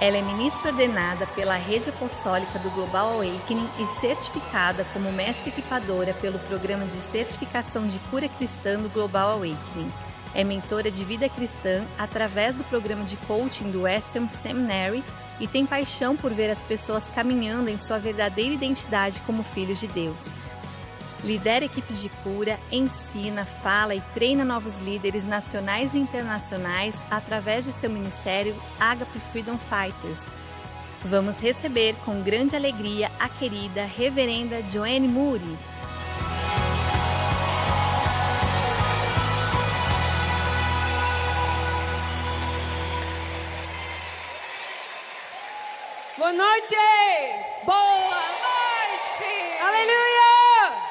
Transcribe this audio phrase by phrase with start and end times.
[0.00, 6.14] Ela é ministra ordenada pela Rede Apostólica do Global Awakening e certificada como mestre equipadora
[6.14, 9.92] pelo Programa de Certificação de Cura Cristã do Global Awakening.
[10.32, 15.02] É mentora de vida cristã através do programa de coaching do Western Seminary
[15.40, 19.88] e tem paixão por ver as pessoas caminhando em sua verdadeira identidade como filhos de
[19.88, 20.26] Deus.
[21.24, 27.72] Lidera equipes de cura, ensina, fala e treina novos líderes nacionais e internacionais através de
[27.72, 30.24] seu ministério Agape Freedom Fighters.
[31.04, 35.56] Vamos receber com grande alegria a querida Reverenda Joanne Moody.
[46.16, 46.74] Boa noite!
[47.64, 49.58] Boa noite!
[49.62, 49.98] Aleluia!
[49.98, 50.86] I want you to give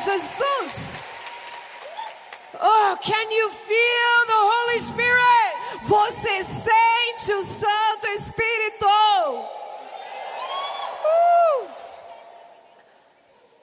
[0.05, 0.71] Jesus!
[2.61, 5.55] Oh, can you feel the Holy Spirit?
[5.87, 8.85] Você sente o Santo Espírito?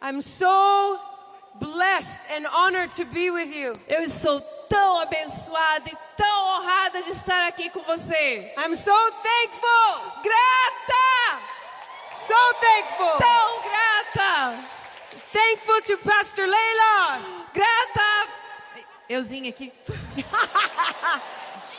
[0.02, 0.98] I'm so
[1.60, 3.74] blessed and honored to be with you.
[3.88, 8.52] Eu estou tão abençoada e tão honrada de estar aqui com você.
[8.58, 11.42] I'm so thankful, Grata!
[12.26, 13.18] so thankful.
[13.18, 14.58] Tão grata!
[15.32, 17.20] Thankful to Pastor Layla,
[17.52, 18.28] Grata!
[19.08, 19.72] Euzinha aqui.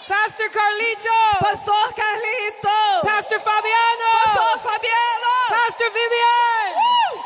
[0.07, 3.01] Pastor Carlito, Pastor Carlito!
[3.03, 5.33] Pastor Fabiano, Pastor Fabiano!
[5.49, 7.19] Pastor Vivian, Uh!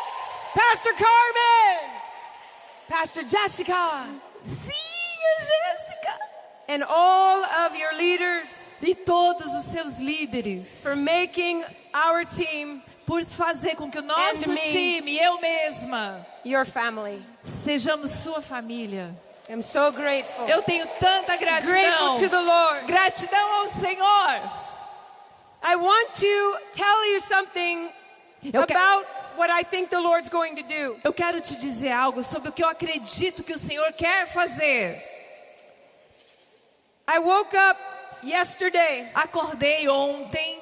[0.54, 1.77] Pastor Carmen,
[2.90, 4.06] Pastor Jessica,
[4.46, 6.14] Sim, a Jéssica!
[6.70, 13.24] and all of your leaders E todos os seus líderes for making our team por
[13.26, 14.60] fazer com que o nosso me.
[14.72, 17.22] time, eu mesma, your family.
[17.66, 19.14] sejamos sua família.
[19.50, 20.46] I'm so grateful.
[20.48, 22.20] Eu tenho tanta Grateful gratidão.
[22.20, 22.86] to the Lord.
[22.86, 24.42] Gratidão ao Senhor.
[25.64, 27.90] I want to tell you something
[28.54, 30.98] Eu, about what I think the Lord's going to do.
[31.04, 35.02] eu quero te dizer algo sobre o que eu acredito que o Senhor quer fazer.
[37.08, 37.80] I woke up
[38.24, 40.60] yesterday Acordei ontem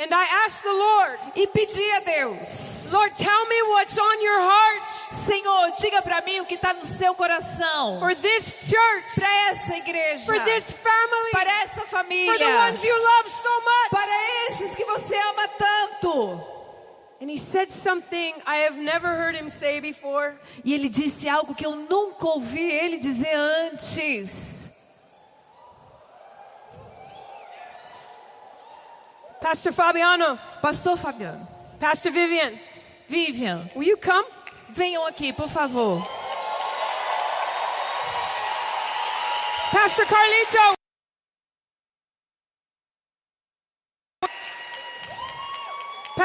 [0.00, 4.40] and I asked the Lord, e pedi a Deus: Lord, tell me what's on your
[4.40, 4.90] heart
[5.26, 8.00] Senhor, diga para mim o que está no seu coração.
[8.00, 10.24] for this church, Para essa igreja.
[10.24, 12.48] for this family, Para essa for the família.
[12.66, 13.90] ones you love so much.
[13.90, 16.59] Para esses que você ama tanto.
[20.64, 24.72] E ele disse algo que eu nunca ouvi ele dizer antes.
[29.40, 31.48] Pastor Fabiano, Pastor Fabiano,
[31.78, 32.58] Pastor Vivian,
[33.08, 34.40] Vivian, will you come?
[34.72, 36.06] venham aqui, por favor.
[39.72, 40.79] Pastor Carlito.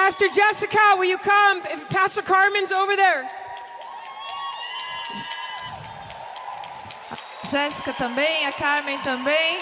[0.06, 1.64] Pastor Jessica, will you come?
[1.66, 3.28] If Pastor Carmen's over there.
[7.46, 9.58] Jéssica também, a Carmen também.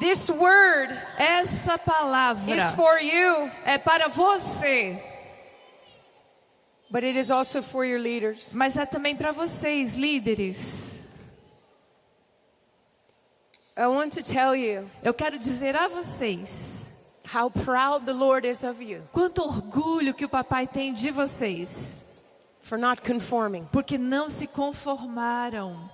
[0.00, 5.00] This word Essa is palavra for you, é para você,
[6.90, 8.52] but it is also for your leaders.
[8.52, 10.97] mas é também para vocês, líderes.
[13.78, 18.64] I want to tell you Eu quero dizer a vocês how proud the Lord is
[18.64, 24.28] of you quanto orgulho que o papai tem de vocês, for not conforming, porque não
[24.28, 25.88] se conformaram,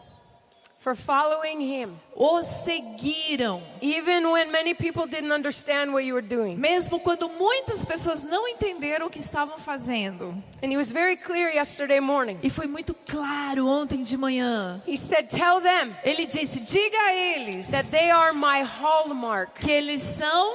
[0.85, 6.59] for following Him, o seguiram, even when many people didn't understand what you were doing.
[6.59, 10.35] mesmo quando muitas pessoas não entenderam o que estavam fazendo.
[10.63, 12.39] And He was very clear yesterday morning.
[12.43, 14.83] E foi muito claro ontem de manhã.
[14.87, 19.55] He said, Tell them Ele disse: diga a eles that they are my hallmark.
[19.61, 20.53] que eles são.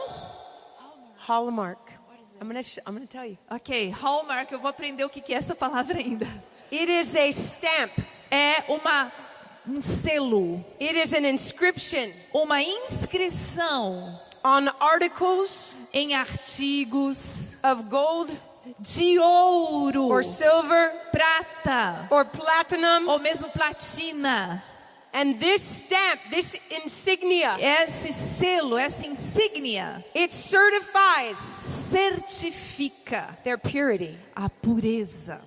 [1.28, 1.80] Hallmark.
[2.40, 3.38] I'm gonna, I'm gonna tell you.
[3.50, 6.28] Ok, Hallmark, eu vou aprender o que que é essa palavra ainda.
[6.72, 7.92] It is a stamp.
[8.32, 9.12] É uma
[9.70, 18.32] um selo, It is an inscription uma inscrição on articles em artigos of gold
[18.80, 23.08] de ouro, or silver prata or platinum.
[23.10, 24.64] ou mesmo platina.
[25.12, 31.38] And this stamp, this insignia, Esse selo, essa insígnia it certifies
[31.92, 34.16] certifica their purity.
[34.36, 35.42] a pureza.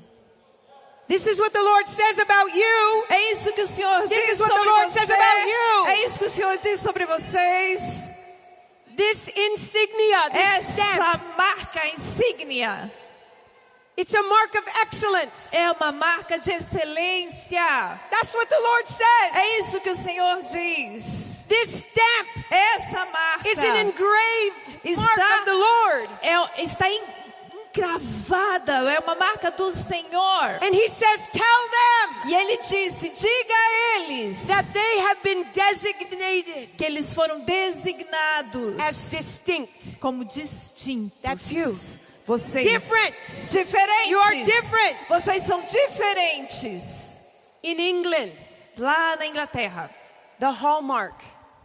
[1.13, 3.05] This is what the Lord says about you.
[3.11, 4.99] É isso que o Senhor This diz is what the sobre Lord você.
[5.01, 5.87] says about you.
[5.87, 7.81] É isso que o Senhor diz sobre vocês.
[8.97, 12.91] This insignia, this stamp, Essa marca insígnia
[13.95, 15.55] it's a mark of excellence.
[15.55, 18.01] é uma marca de excelência.
[18.11, 19.35] That's what the Lord says.
[19.35, 21.45] É isso que o Senhor diz.
[21.47, 26.09] This stamp Essa marca is an engraved Está- mark of the Lord.
[26.23, 26.87] é, está
[27.73, 30.59] encravada, é uma marca do Senhor.
[30.63, 35.45] And he says, Tell them E ele disse: diga a eles that they have been
[35.53, 39.97] designated que eles foram designados as distinct.
[40.01, 41.19] como distintos.
[41.23, 41.77] That's you.
[42.27, 43.15] Vocês Different.
[43.51, 44.09] diferentes.
[44.11, 44.97] You are different.
[45.09, 47.17] Vocês são diferentes.
[47.63, 48.33] In England,
[48.79, 49.91] Lá na Inglaterra,
[50.41, 51.15] the hallmark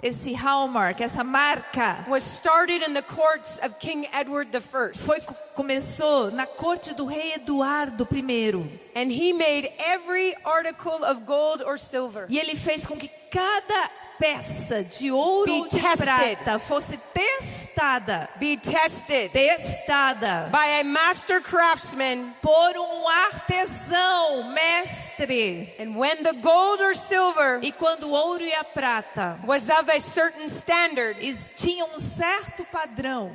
[0.02, 4.96] esse hallmark, essa marca, was started in the courts of King Edward I.
[4.96, 5.20] foi
[5.56, 8.80] começou na corte do rei Eduardo I.
[8.96, 13.90] And he made every article of gold or silver E ele fez com que cada
[14.20, 16.06] peça de ouro ou de tested.
[16.06, 22.34] prata fosse testada, be tested testada by a master craftsman.
[22.42, 25.74] por um artesão, mestre.
[25.80, 29.90] And when the gold or silver E quando o ouro e a prata was of
[29.90, 31.18] a certain standard,
[31.56, 33.32] tinham um certo padrão,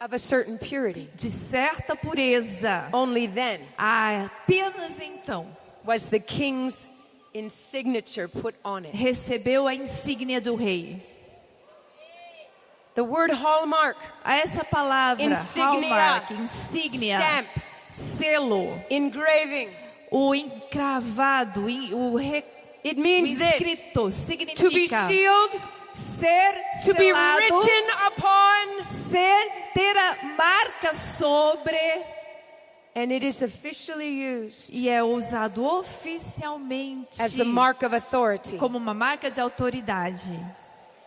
[0.00, 5.46] of a certain purity, de certa pureza, only then apenas então
[5.84, 6.88] was the king's
[7.36, 8.94] insignature put on it.
[8.96, 11.02] recebeu a insígnia do rei.
[12.94, 15.88] The word hallmark, A essa palavra, Insignia.
[15.90, 17.48] hallmark, insígnia, Stamp.
[17.90, 19.68] selo, engraving,
[20.10, 22.42] o encravado, o, re,
[22.82, 24.10] it means this inscrito,
[24.56, 25.60] to be significa sealed,
[25.94, 26.54] ser
[26.86, 28.80] to be selado, written upon,
[29.10, 31.76] ser, ter a marca sobre
[32.96, 38.56] and it is officially used e é usado oficialmente as the mark of authority.
[38.56, 40.32] como uma marca de autoridade.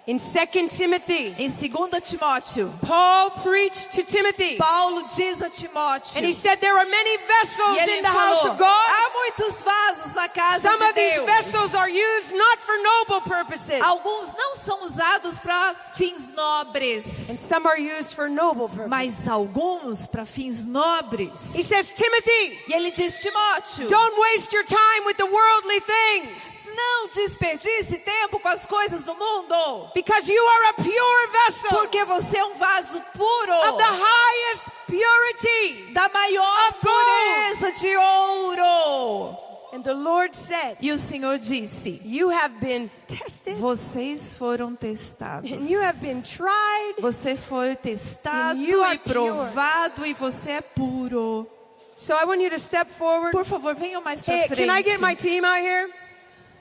[0.10, 1.70] In 2 Timothy, Em 2
[2.02, 7.16] Timóteo, Paul preached to Timothy, Paulo diz a Timóteo and he said, There are many
[7.28, 8.90] vessels e in the house falou: of God.
[8.90, 11.26] há muitos vasos na casa Some de of these Deus.
[11.28, 17.04] vessels are used not for noble purposes, Alguns não são usados para fins and nobres,
[17.06, 18.90] some are used for noble purposes.
[18.90, 21.54] mas alguns para fins nobres.
[21.54, 26.59] He says, Timothy, E ele diz: Timóteo, don't waste your time with the worldly things,
[26.80, 32.04] não desperdice tempo com as coisas do mundo, because you are a pure vessel porque
[32.06, 35.94] você é um vaso puro of the highest purity.
[35.94, 39.50] da maior pureza de ouro.
[39.72, 45.52] And the Lord said, E o Senhor disse: You have been tested, Vocês foram testados.
[45.52, 46.96] and you have been tried.
[47.00, 51.48] Você foi testado And you are e provado e você é puro.
[51.96, 53.32] So I want you to step forward.
[53.32, 54.66] Por favor, venham mais para Hey, frente.
[54.68, 55.88] can I get my team out here?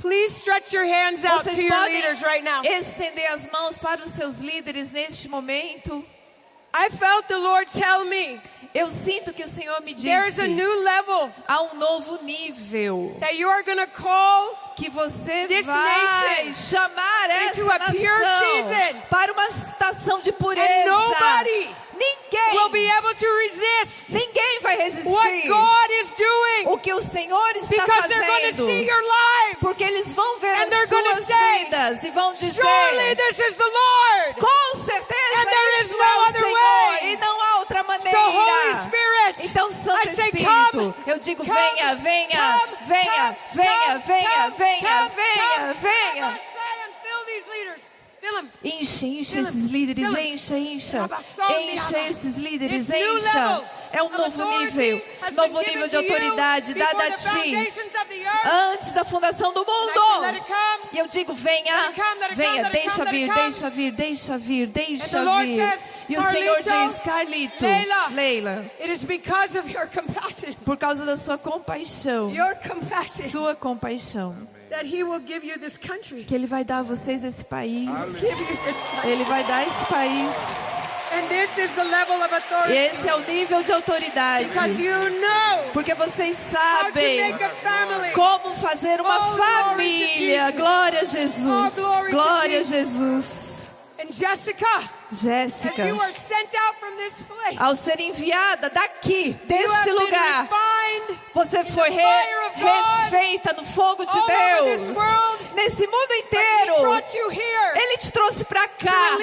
[0.00, 2.62] Please stretch your hands out Vocês to your leaders right now.
[2.62, 6.04] estender as mãos para os seus líderes neste momento.
[6.72, 8.38] I felt the Lord tell me
[8.74, 12.22] Eu sinto que o Senhor me there is a disse new level há um novo
[12.22, 17.72] nível that you are going to call que você This vai nation chamar essa into
[17.72, 19.00] a pure nação season.
[19.08, 20.84] para uma estação de and pureza.
[20.86, 26.78] nobody Ninguém, will be able to resist ninguém vai resistir what God is doing o
[26.78, 28.66] que o Senhor está because they're going to fazendo.
[28.66, 29.58] see your lives.
[29.60, 33.38] Porque eles vão ver And as they're suas say, vidas e vão dizer: Surely this
[33.40, 34.34] is the Lord.
[34.40, 36.52] Com certeza And there is é no other Senhor
[37.00, 37.12] way.
[37.12, 38.10] e não há outra maneira.
[38.19, 42.76] So Holy Spirit, Então, Santo I say, Espírito, come, eu digo: come, venha, venha, come,
[42.86, 45.74] venha, come, venha, venha, venha, come, venha, come.
[45.82, 46.26] venha.
[46.26, 47.82] Rabbi, say and fill these leaders.
[47.82, 48.18] Fill them.
[48.65, 50.17] Enche, enche esses líderes, fill
[50.56, 51.08] 'em.
[51.73, 53.63] enche, esses líderes, encha.
[53.91, 55.03] É um novo nível,
[55.35, 57.55] novo nível de autoridade dada a ti
[58.75, 59.93] antes da fundação do mundo.
[60.93, 61.91] E eu digo, venha,
[62.37, 65.06] venha, deixa vir, deixa vir, deixa vir, deixa
[65.47, 65.56] vir.
[66.06, 66.56] E o Senhor
[66.91, 67.65] diz, Carlito,
[68.11, 68.70] Leila.
[70.67, 72.31] Por causa da sua compaixão,
[73.31, 74.37] sua compaixão,
[74.70, 76.25] that He will give you this country.
[76.25, 77.89] que Ele vai dar a vocês esse país.
[79.05, 80.34] Ele vai dar esse país.
[81.10, 82.72] And this is the level of E authority.
[82.75, 84.44] esse é o nível de autoridade.
[84.44, 88.13] Because you know Porque vocês how to sabem make a family.
[88.13, 90.41] como fazer uma Oh, glory to família.
[90.43, 90.56] Jesus.
[90.56, 91.79] Glória a Jesus.
[91.79, 93.70] Oh, Glória a Jesus.
[93.98, 94.67] And Jessica,
[95.10, 95.82] Jéssica,
[97.58, 100.46] ao ser enviada daqui, deste lugar,
[101.32, 102.03] você foi re-
[102.55, 104.96] refeita no fogo de Deus
[105.55, 106.74] nesse mundo inteiro.
[107.81, 109.17] Ele te trouxe to cá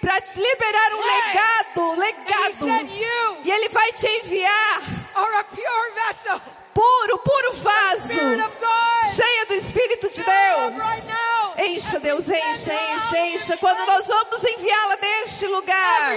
[0.00, 2.52] para te liberar um legado, legado.
[3.44, 4.82] E ele vai te enviar
[6.74, 8.08] puro, puro vaso,
[9.14, 10.82] cheia do Espírito de Deus.
[11.58, 13.56] Encha, Deus, encha, encha, encha.
[13.58, 16.12] Quando nós vamos enviá-la deste lugar,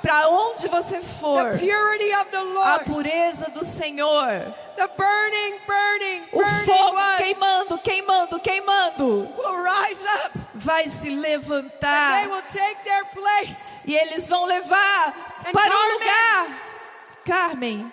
[0.00, 1.58] para onde você for,
[2.62, 4.54] a pureza do Senhor,
[6.32, 9.28] o fogo queimando, queimando, queimando,
[10.54, 12.28] vai se levantar
[13.84, 16.46] e eles vão levar para um lugar.
[17.24, 17.92] Carmen.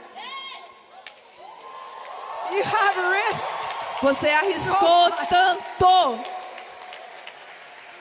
[4.02, 6.20] Você arriscou tanto.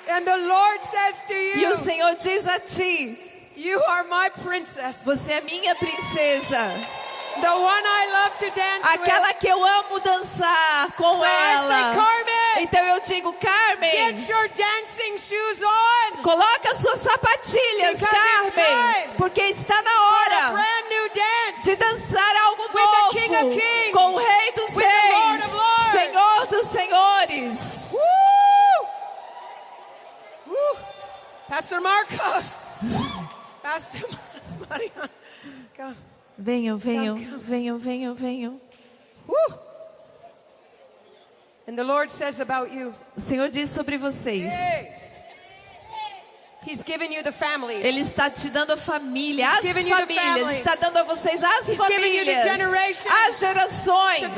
[0.08, 3.16] And the Lord says to E o you, Senhor diz a ti:
[3.56, 5.02] You are my princess.
[5.04, 6.72] Você é minha princesa,
[7.40, 11.94] The one I love to dance aquela que eu amo dançar com ela.
[11.94, 16.22] Carmen, Então eu digo, Carmen, get your dancing shoes on.
[16.22, 20.52] coloca suas sapatilhas, Carmen, porque está na hora.
[21.62, 22.62] De dançar algo
[23.12, 25.42] King novo com o Rei dos Lord Reis.
[25.92, 27.88] Senhor dos Senhores.
[27.92, 28.88] Woo!
[30.49, 30.76] Woo!
[31.49, 32.59] Pastor Marcos.
[33.62, 34.09] Pastor
[34.69, 35.11] Mariana.
[35.76, 35.97] Come.
[36.38, 37.42] Venham, venham, Come, come.
[37.45, 38.61] venham, venham, venham.
[39.28, 39.59] Woo!
[41.69, 44.50] And the Lord says about you, O Senhor diz sobre vocês.
[46.64, 47.85] He's given you the families.
[47.85, 50.52] Ele está te dando a família, as famílias.
[50.59, 52.47] Está dando a vocês as He's famílias,
[53.26, 54.31] as gerações.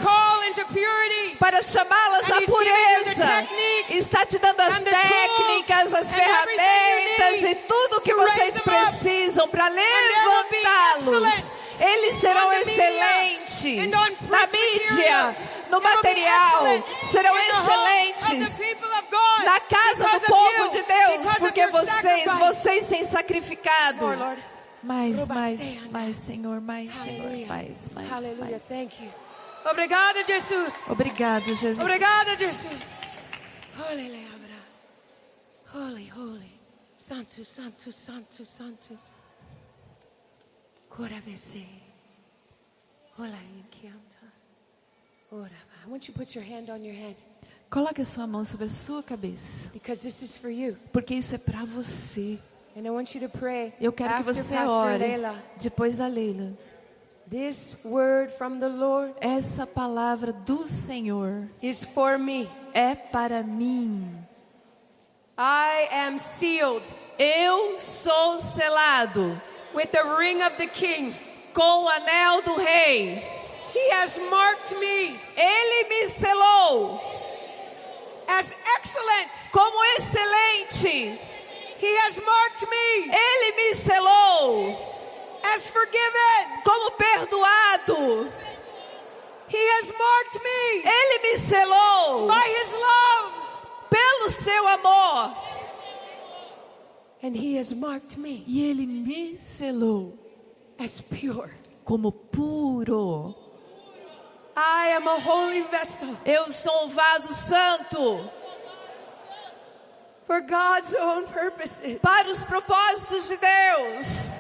[1.38, 3.46] para chamá-las à pureza.
[3.90, 11.34] Está te dando as técnicas, as ferramentas e tudo que to vocês precisam para levantá-los.
[11.78, 15.34] Eles serão excelentes na mídia.
[15.74, 16.62] No material.
[17.10, 18.58] Serão excelentes
[19.44, 24.06] na casa do povo de Deus, porque vocês, vocês têm sacrificado.
[24.82, 27.46] Mais, mais, mais, Senhor, mais, Senhor, Hallelujah.
[27.46, 28.62] mais, mais, mais.
[28.68, 29.10] Thank you.
[29.64, 30.74] Obrigada, Jesus.
[30.90, 31.80] Obrigado, Jesus.
[31.80, 32.82] Obrigada, Jesus.
[33.78, 34.26] Holy,
[35.72, 36.60] holy, holy.
[36.98, 38.98] Santo, santo, santo, santo.
[40.90, 41.66] Coravese.
[43.18, 44.43] Hola, inquianta.
[47.70, 50.76] Coloque a sua mão sobre a sua cabeça, because this is for you.
[50.92, 52.38] porque isso é para você.
[52.76, 55.04] And I want you to pray Eu quero que você ore
[55.60, 56.52] depois da Leila.
[57.30, 62.48] This word from the Lord Essa palavra do Senhor is for me.
[62.72, 64.06] é para mim.
[65.38, 66.84] I am sealed
[67.18, 69.40] Eu sou selado
[69.74, 71.14] with the ring of the king.
[71.54, 73.22] com o anel do rei.
[73.74, 77.00] He has marked me Ele me selou
[78.28, 79.30] as excellent.
[79.52, 81.18] como excelente.
[81.78, 84.76] He has marked me Ele me selou
[85.42, 86.62] as forgiven.
[86.64, 88.32] como perdoado.
[89.48, 93.32] He has marked me Ele me selou by his love.
[93.90, 95.36] pelo seu amor.
[97.22, 100.16] And he has marked me E ele me selou
[100.78, 101.50] as pure.
[101.84, 103.34] como puro.
[104.56, 108.30] I am a holy vessel Eu sou um vaso santo
[110.26, 112.00] for God's own purposes.
[112.00, 114.36] para os propósitos de Deus.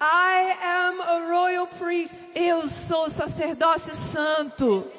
[0.00, 2.30] I am a royal priest.
[2.34, 4.90] Eu sou sacerdócio santo.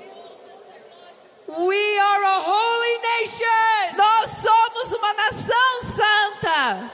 [1.47, 6.91] We are a holy nation Nós somos uma nação santa,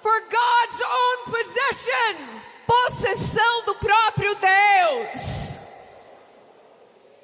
[0.00, 2.44] for God's own possession.
[2.66, 5.34] possessão do próprio Deus.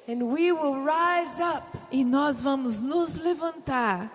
[1.91, 4.09] E nós vamos nos levantar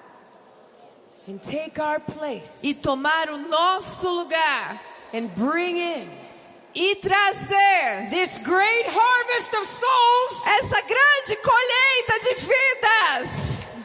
[1.28, 4.80] and take our place e tomar o nosso lugar
[5.12, 6.08] and bring in
[6.74, 13.30] e trazer this great harvest of souls essa grande colheita de vidas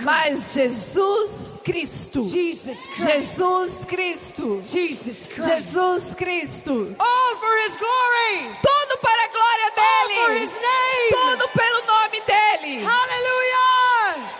[0.00, 2.24] Mas Jesus Cristo.
[2.24, 2.78] Jesus
[3.86, 4.60] Cristo.
[4.62, 6.96] Jesus Cristo.
[6.98, 8.50] All for his glory.
[8.60, 10.40] Tudo para a glória All for dele.
[10.40, 11.10] his name.
[11.10, 12.84] Tudo pelo nome dele.
[12.84, 14.30] Hallelujah.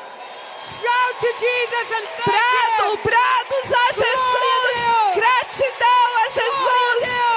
[0.65, 4.77] Shout to Jesus and thank Brado, brados a Jesus.
[5.15, 7.34] Gratidão a Jesus.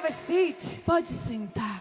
[0.00, 0.80] Have a seat.
[0.86, 1.80] Pode sentar.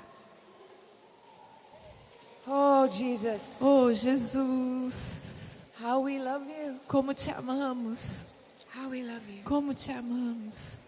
[2.48, 6.80] Oh, Jesus, Oh, Jesus, how we love you.
[6.88, 8.66] como te amamos.
[8.74, 9.44] How we love you.
[9.46, 10.82] Como te amamos.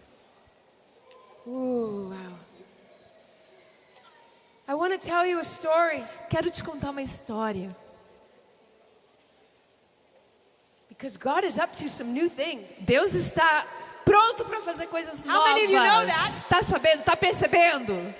[1.46, 2.16] Ooh, wow.
[4.68, 7.74] I want to tell you a story Quero te contar uma história.
[10.88, 12.76] because God is up to some new things.
[12.84, 13.64] Deus está
[14.04, 16.06] pronto para fazer coisas How many of you know novas.
[16.14, 16.44] that?
[16.48, 17.02] Tá sabendo?
[17.04, 18.14] Tá percebendo?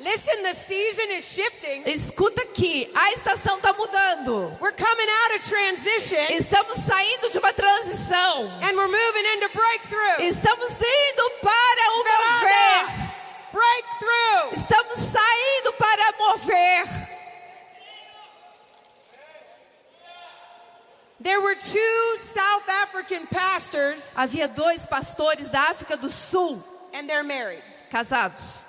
[0.00, 1.84] Listen, the season is shifting.
[1.86, 4.56] Escuta aqui, a estação tá mudando.
[4.60, 8.50] We're coming out of transition Estamos saindo de uma transição.
[8.62, 10.26] and we're moving into breakthrough.
[10.26, 13.12] Estamos indo para o mover.
[13.52, 14.60] Breakthrough.
[14.60, 17.11] Estamos saindo para mover.
[21.22, 26.58] There were two South African pastors Havia dois pastores da África do Sul
[26.92, 27.62] and they're married.
[27.90, 28.60] casados.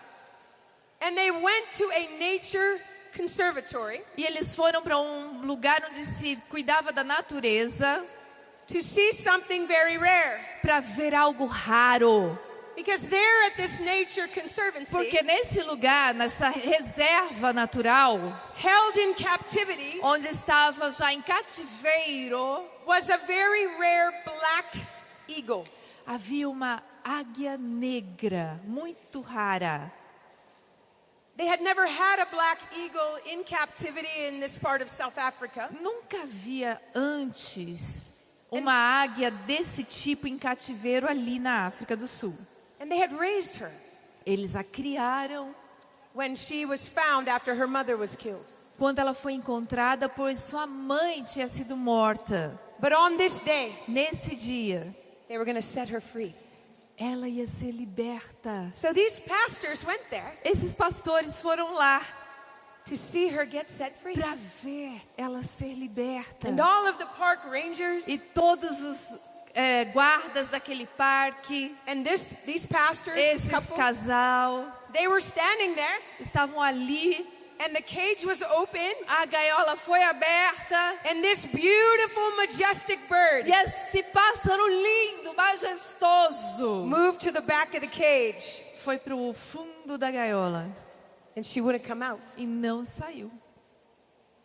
[1.02, 2.80] And they went to a nature
[3.14, 8.04] conservatory E eles foram para um lugar onde se cuidava da natureza
[8.68, 10.40] to see something very rare.
[10.62, 12.38] para ver algo raro.
[12.76, 18.20] Because there at this nature conservancy, Porque nesse lugar, nessa reserva natural,
[18.56, 24.78] held in captivity, onde estava já em cativeiro, was a very rare black
[25.28, 25.66] eagle.
[26.06, 29.92] havia uma águia negra muito rara.
[31.36, 35.70] They had never had a black eagle in captivity in this part of South Africa.
[35.82, 38.14] Nunca havia antes
[38.52, 42.36] uma águia desse tipo em cativeiro ali na África do Sul.
[42.84, 43.72] And they had raised her
[44.28, 45.54] Eles a criaram
[46.14, 48.44] when she was found after her mother was killed.
[48.78, 52.60] quando ela foi encontrada, pois sua mãe tinha sido morta.
[52.82, 54.94] But on this day, Nesse dia,
[55.30, 56.36] they were going to set her free.
[57.00, 58.70] ela ia ser liberta.
[58.74, 62.02] So these pastors went there Esses pastores foram lá
[62.86, 64.16] to see her get set free.
[64.16, 66.50] para ver ela ser liberta.
[66.50, 69.18] And all of the park rangers E todos os
[69.56, 76.00] eh, guardas daquele parque, and this these pastors, esse couple, casal, they were standing there
[76.20, 77.26] estavam ali.
[77.60, 83.52] and the cage was open A gaiola foi aberta and this beautiful majestic bird e
[83.52, 89.98] esse pássaro lindo, majestoso, moved to the back of the cage foi para o fundo
[89.98, 90.66] da gaiola
[91.38, 92.22] and she wouldn't come out.
[92.38, 93.32] e não saiu.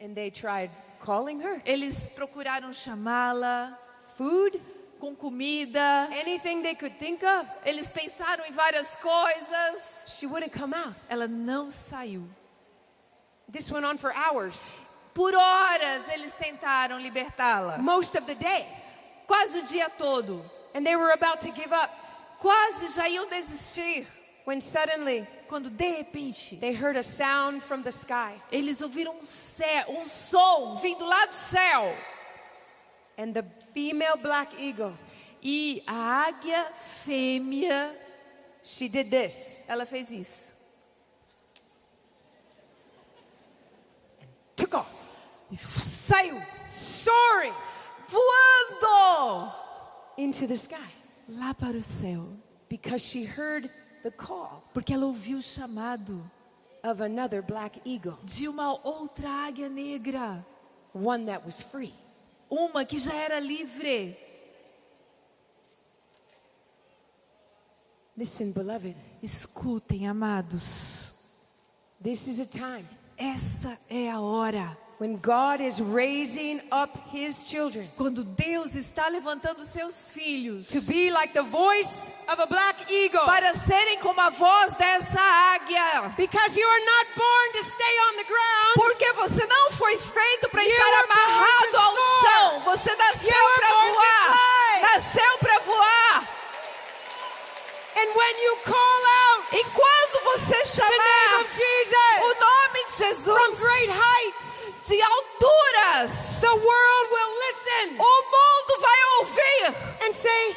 [0.01, 1.61] And they tried calling her.
[1.66, 3.77] Eles procuraram chamá-la
[4.16, 4.61] Food,
[4.98, 6.08] com comida.
[6.12, 7.46] anything they could think of.
[7.64, 10.04] Eles pensaram em várias coisas.
[10.08, 10.94] She wouldn't come out.
[11.08, 12.28] Ela não saiu.
[13.50, 14.54] This went on for hours,
[15.14, 18.66] Por horas eles tentaram libertá-la, most of the day.
[19.26, 20.44] quase o dia todo.
[20.74, 21.90] And they were about to give up
[22.40, 24.06] Quase já iam desistir,
[24.44, 28.34] when suddenly quando de repente they heard a sound from the sky.
[28.52, 31.92] eles ouviram um, cé- um som vindo lá do céu.
[33.18, 34.94] And the female black eagle,
[35.42, 36.66] E a águia
[37.04, 37.92] fêmea,
[38.62, 39.61] she did this.
[39.68, 40.52] ela fez isso.
[44.57, 44.90] Took off,
[45.57, 47.54] saiu soaring
[48.09, 49.52] voando
[50.16, 50.76] into the sky
[51.28, 52.26] lá para o céu,
[52.68, 53.70] because she heard
[54.02, 56.28] the call porque ela ouviu o chamado
[56.83, 60.44] of another black eagle, de uma outra águia negra,
[60.92, 61.92] one that was free.
[62.50, 64.16] Uma que já era livre.
[68.16, 71.12] Listen, beloved, Escutem, amados,
[72.02, 77.87] this is a time essa é a hora when God is raising up his children
[77.96, 83.24] quando Deus está levantando seus filhos to be like the voice of a black eagle.
[83.24, 85.20] para serem como a voz dessa
[85.54, 86.12] águia.
[86.16, 88.74] Because you are not born to stay on the ground.
[88.74, 92.61] Porque você não foi feito para estar amarrado ao chão.
[92.61, 94.80] Você nasceu para voar.
[94.82, 96.28] Nasceu para voar.
[97.96, 101.88] And when you call out E quando você the name chamar of Jesus
[102.20, 104.58] o nome de from Jesus great heights,
[104.88, 110.57] de alturas, the world will listen o mundo vai ouvir and say,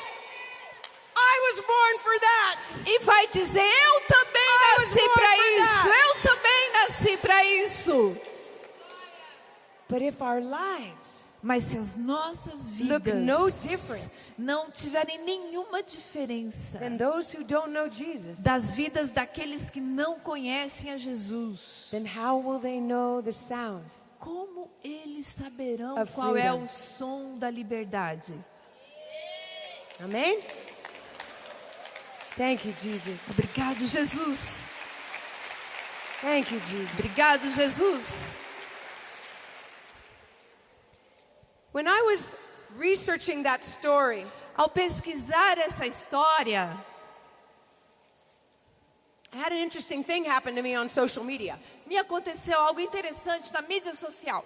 [1.13, 2.58] I was born for that.
[2.86, 5.88] e vai dizer: Eu também I nasci para isso.
[5.88, 8.17] Eu também nasci para isso.
[9.89, 13.15] But if our lives Mas se as nossas vidas
[14.38, 20.20] não tiverem nenhuma diferença than those who don't know Jesus, das vidas daqueles que não
[20.20, 23.84] conhecem a Jesus, then how will they know the sound?
[24.22, 28.34] Como eles saberão qual é o som da liberdade?
[30.00, 30.40] Amen?
[32.38, 33.20] Thank you, Jesus.
[33.30, 34.64] Obrigado, Jesus.
[36.22, 36.92] Thank you, Jesus.
[36.94, 38.38] Obrigado, Jesus.
[41.72, 42.36] When I was
[42.78, 46.70] researching that story, Ao pesquisar essa história,
[49.39, 51.58] had an interesting thing happen to me on social media.
[51.88, 54.44] me aconteceu algo interessante na mídia social.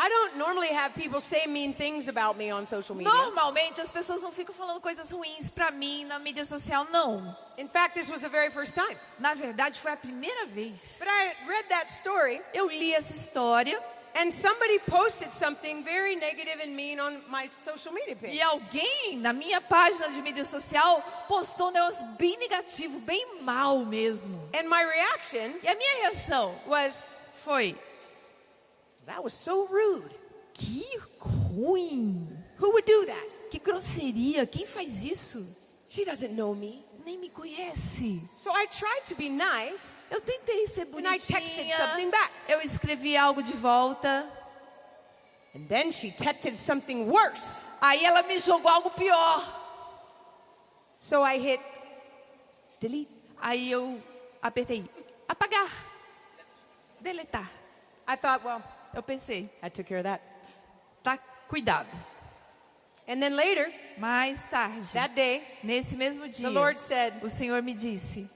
[0.00, 3.12] I don't normally have people say mean things about me on social media.
[3.12, 7.36] Normalmente as pessoas não ficam falando coisas ruins pra mim na mídia social, não.
[7.56, 8.96] In fact, this was the very first time.
[9.18, 10.98] Na verdade, foi a primeira vez.
[11.00, 13.82] But I read that story, Eu li essa história
[14.20, 18.34] and somebody posted something very negative and mean on my social media page.
[18.34, 23.84] e alguém na minha página de mídia social postou um negócio bem negativo, bem mal
[23.84, 24.36] mesmo.
[24.54, 27.76] And my reaction E a minha reação was, foi:
[29.06, 30.10] that was so rude.
[30.54, 30.84] que
[31.20, 32.26] ruim,
[32.60, 33.28] Who would do that?
[33.50, 35.46] que grosseria, quem faz isso?
[35.88, 36.84] She doesn't know me.
[37.06, 38.20] Nem me conhece.
[38.36, 42.10] So I tried to be nice, Eu tentei ser and I texted something bonitinha.
[42.10, 42.32] back.
[42.48, 44.26] Eu escrevi algo de volta.
[45.54, 47.62] And then she texted something worse.
[47.80, 49.42] Aí ela me jogou algo pior.
[50.98, 51.60] So I hit
[52.80, 53.08] delete.
[53.40, 54.02] Aí eu
[54.42, 54.84] apertei
[55.28, 55.70] apagar,
[57.00, 57.50] deletar.
[58.06, 58.62] I thought, well,
[58.94, 60.22] Eu pensei, I took care of that.
[61.04, 61.18] tá,
[61.48, 61.88] cuidado.
[63.06, 67.62] And then later, Mais tarde, that day, nesse mesmo dia, the Lord said, o Senhor
[67.62, 68.28] me disse: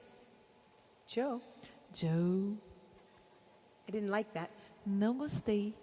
[1.07, 1.41] Joe,
[1.93, 2.57] Joe,
[3.87, 4.49] I didn't like that.
[4.85, 5.73] não gostei.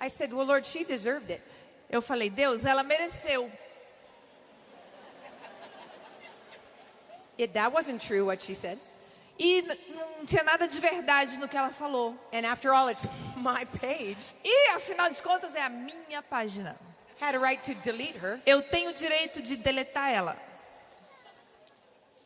[0.00, 1.42] I said, well, Lord, she deserved it.
[1.90, 3.50] Eu falei, Deus, ela mereceu.
[7.38, 8.78] It, that wasn't true what she said.
[9.38, 9.62] E
[9.94, 12.16] não tinha nada de verdade no que ela falou.
[12.32, 13.04] And after all, it's
[13.36, 14.16] my page.
[14.42, 16.76] E afinal de contas é a minha página.
[17.20, 18.40] Had a right to delete her.
[18.46, 20.36] Eu tenho o direito de deletar ela.
[20.36, 22.25] He said, it's not the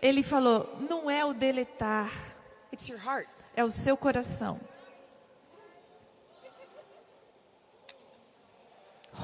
[0.00, 2.10] Ele falou: não é o deletar,
[2.72, 3.28] it's your heart.
[3.56, 4.60] é o seu coração.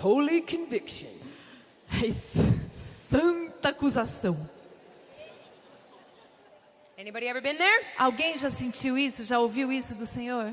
[0.02, 1.08] Holy conviction.
[2.02, 2.38] É isso.
[3.10, 4.36] Santa acusação.
[6.98, 7.86] Anybody ever been there?
[7.98, 9.24] Alguém já sentiu isso?
[9.24, 10.52] Já ouviu isso do Senhor?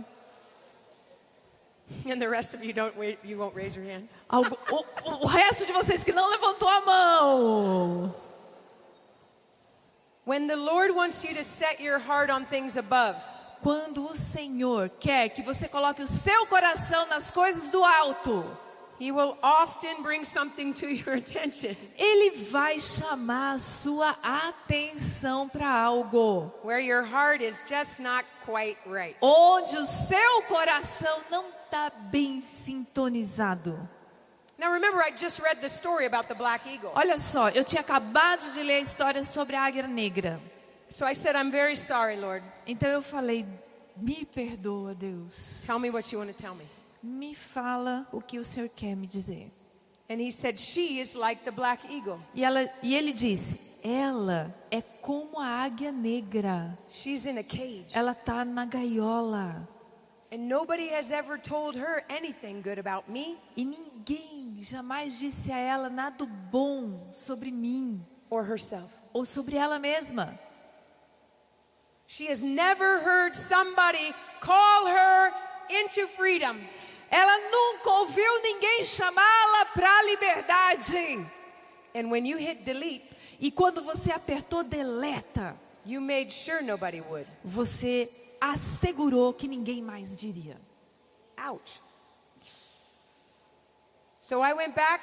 [2.06, 4.08] And the rest of you don't wait, you won't raise your hand.
[4.30, 8.15] Algo- o, o resto de vocês que não levantou a mão.
[8.15, 8.15] When the Lord wants you
[9.65, 10.21] to set your heart on things above,
[13.62, 18.46] Quando o Senhor quer que você coloque o seu coração nas coisas do alto,
[19.00, 25.67] He will often bring something to your attention Ele vai chamar a sua atenção para
[25.67, 26.52] algo.
[26.63, 29.15] where your heart is just not quite right.
[29.20, 33.80] Onde o seu coração não está bem sintonizado.
[34.62, 36.91] Now remember, I just read the story about the black eagle.
[36.93, 40.39] Olha só, eu tinha acabado de ler a história sobre a águia negra.
[40.88, 42.43] So I said, I'm very sorry, Lord.
[42.67, 43.43] Então eu falei:
[43.97, 45.63] me perdoa, Deus.
[45.65, 46.65] Tell me what you want to tell me.
[47.02, 49.50] Me fala o que o Senhor quer me dizer.
[50.08, 52.19] And he said, She is like the black eagle.
[52.36, 56.78] E, ela, e ele disse: ela é como a águia negra.
[56.91, 57.88] She's in a cage.
[57.93, 59.67] Ela tá na gaiola.
[60.32, 65.58] And nobody has ever told her anything good about me E ninguém jamais disse a
[65.58, 68.89] ela nada bom sobre mim or herself.
[69.13, 70.38] ou sobre ela mesma.
[72.08, 75.34] She has never heard somebody call her
[75.69, 76.58] into freedom.
[77.10, 81.26] Ela nunca ouviu ninguém chamá-la para a liberdade.
[81.93, 83.04] And when you hit delete,
[83.39, 87.26] E quando você apertou deleta, you made sure nobody would.
[87.43, 90.60] você assegurou que ninguém mais diria.
[91.50, 91.82] Ouch.
[94.32, 95.02] So I went back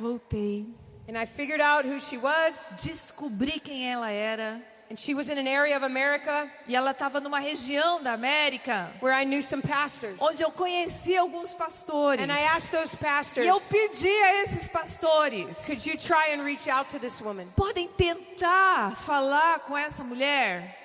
[0.00, 0.66] Voltei,
[1.06, 2.58] and I figured out who she was.
[2.82, 4.60] descobri quem ela era.
[4.90, 8.88] And she was in an area of America E ela estava numa região da América
[9.00, 10.16] where I knew some pastors.
[10.20, 12.20] onde eu conheci alguns pastores.
[12.20, 16.42] And I asked those pastors, E eu pedi a esses pastores: could you try and
[16.42, 17.46] reach out to this woman?
[17.54, 20.76] podem tentar falar com essa mulher?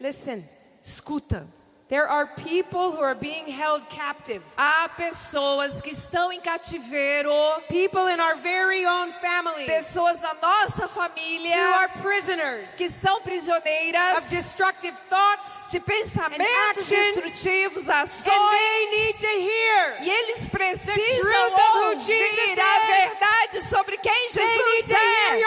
[0.00, 0.42] Listen,
[0.82, 1.46] Escuta,
[1.90, 4.40] there are people who are being held captive.
[4.56, 7.30] há pessoas que estão em cativeiro,
[7.68, 13.16] People in our very own families pessoas na nossa who família are prisoners que são
[13.16, 15.70] of prisioneiras destructive thoughts.
[15.70, 18.50] de pensamentos destrutivos, And ações.
[18.50, 19.96] they need to hear.
[20.02, 25.40] E eles precisam of who ouvir a verdade sobre quem Jesus é.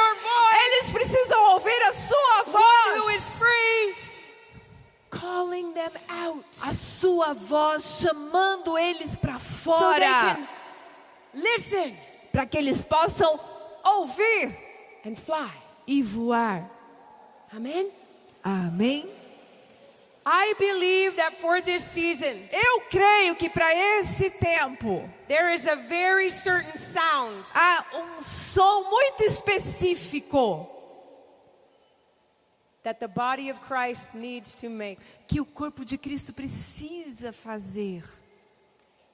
[6.61, 10.37] A sua voz chamando eles para so fora.
[11.33, 11.95] listen.
[12.31, 13.39] Para que eles possam
[13.83, 14.55] ouvir.
[15.05, 15.51] and fly.
[15.85, 16.69] e voar.
[17.55, 17.91] Amen.
[18.43, 19.07] Amém?
[20.25, 25.75] I believe that for this season, Eu creio que para esse tempo there is a
[25.75, 30.69] very certain sound há um som muito específico
[32.83, 34.99] that the body of Christ needs to make.
[35.27, 38.03] que o corpo de Cristo precisa fazer.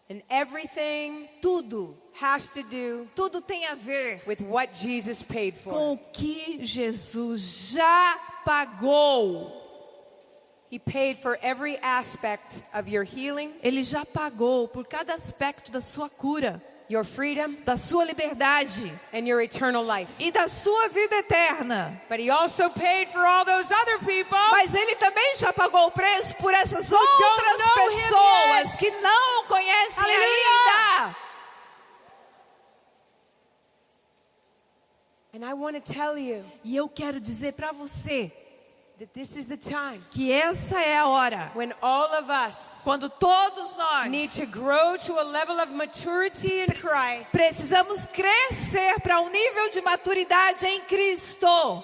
[0.10, 5.70] And everything Tudo, has to do tudo tem a ver with what Jesus paid com
[5.70, 5.92] for.
[5.94, 9.52] o que Jesus já pagou.
[10.72, 15.82] He paid for every aspect of your healing, Ele já pagou por cada aspecto da
[15.82, 20.10] sua cura, your freedom, da sua liberdade and your eternal life.
[20.20, 22.02] e da sua vida eterna.
[22.10, 25.92] But he also paid for all those other people Mas ele também já pagou o
[25.92, 30.26] preço por essas outras pessoas que não o conhecem Aleluia.
[30.26, 31.16] ainda.
[35.32, 38.32] And I want to tell you E eu quero dizer para você
[40.12, 44.98] que essa é a hora when all of us quando todos nós need to grow
[44.98, 47.32] to a level of maturity in Christ.
[47.32, 51.84] precisamos crescer para um nível de maturidade em Cristo,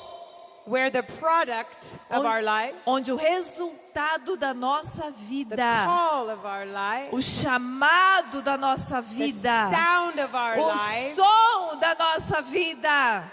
[0.67, 6.30] where the product of onde, our life, onde o resultado da nossa the vida, call
[6.30, 11.80] of our life, o chamado da nossa the vida, sound of our o life som
[11.80, 13.23] da nossa vida.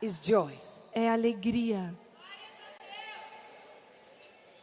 [0.00, 0.54] is joy.
[0.94, 1.94] é alegria.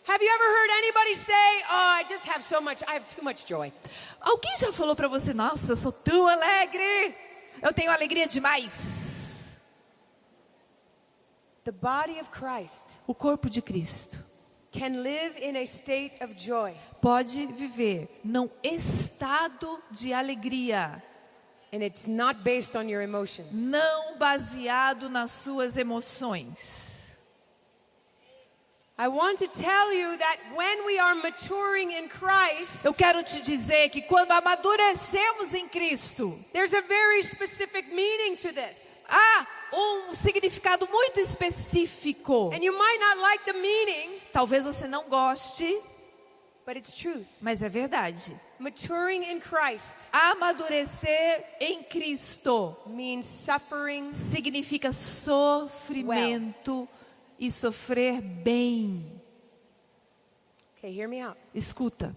[0.08, 3.22] Have you ever heard anybody say, "Oh, I just have so much, I have too
[3.22, 3.74] much joy"?
[4.22, 7.14] Alguém já falou para você, nossa, eu sou tão alegre,
[7.62, 9.58] eu tenho alegria demais.
[11.66, 14.24] The body of Christ O corpo de Cristo
[14.72, 21.04] can live in a state of joy, pode viver num estado de alegria,
[21.74, 23.50] and it's not based on your emotions.
[23.52, 26.48] não baseado nas suas emoções.
[26.50, 27.08] I want to tell you that
[28.08, 28.87] when we are maturing in Christ,
[32.84, 38.52] Eu quero te dizer que quando amadurecemos em Cristo, there's a very specific meaning to
[38.52, 39.00] this.
[39.08, 42.50] há um significado muito específico.
[42.52, 45.80] And you might not like the meaning, Talvez você não goste,
[46.66, 47.28] but it's truth.
[47.40, 48.36] mas é verdade.
[48.60, 56.90] Maturing in Christ Amadurecer em Cristo means suffering significa sofrimento
[57.40, 59.22] e sofrer bem.
[60.78, 61.38] Okay, hear me out.
[61.54, 62.16] Escuta,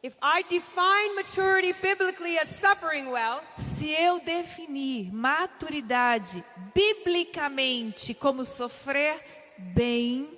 [0.00, 9.20] If I define maturity biblically as suffering well, se eu definir maturidade biblicamente como sofrer
[9.58, 10.28] bem,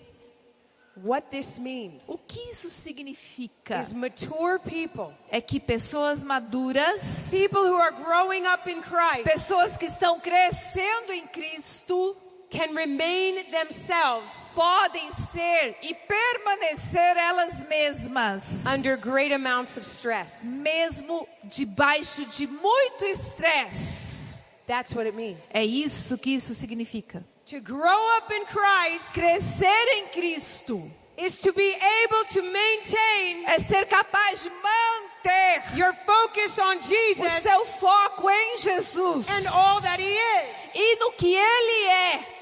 [0.97, 3.79] what this means o que isso significa?
[3.81, 9.77] is mature people, É que pessoas maduras, people who are growing up in Christ, pessoas
[9.77, 12.17] que estão crescendo em Cristo,
[12.51, 20.43] can remain themselves podem ser e permanecer elas mesmas, under great amounts of stress.
[20.45, 24.43] mesmo debaixo de muito estresse.
[24.67, 25.47] That's what it means.
[25.53, 27.25] É isso que isso significa.
[27.47, 33.59] To grow up in Christ Crescer em Cristo is to be able to maintain é
[33.59, 39.81] ser capaz de manter your focus on o Jesus seu foco em Jesus and all
[39.81, 40.75] that He is.
[40.75, 42.40] e no que Ele é.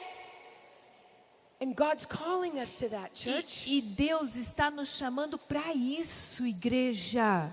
[1.61, 3.65] And God's calling us to that, church.
[3.67, 7.53] E, e Deus está nos chamando para isso, igreja.